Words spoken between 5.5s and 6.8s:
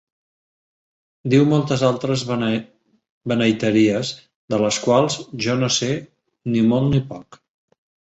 no sé ni